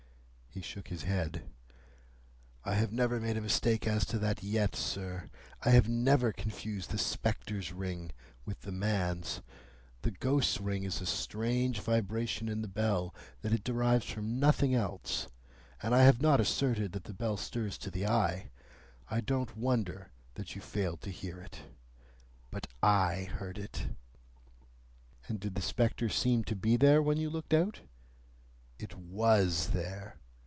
[0.53, 1.49] He shook his head.
[2.65, 5.29] "I have never made a mistake as to that yet, sir.
[5.63, 8.11] I have never confused the spectre's ring
[8.43, 9.41] with the man's.
[10.01, 14.75] The ghost's ring is a strange vibration in the bell that it derives from nothing
[14.75, 15.29] else,
[15.81, 18.49] and I have not asserted that the bell stirs to the eye.
[19.09, 21.59] I don't wonder that you failed to hear it.
[22.51, 23.87] But I heard it."
[25.29, 27.79] "And did the spectre seem to be there, when you looked out?"
[28.77, 30.17] "It WAS there."